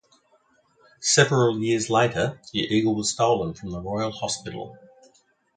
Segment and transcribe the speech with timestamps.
[0.99, 4.75] Several years later, the eagle was stolen from the Royal Hospital.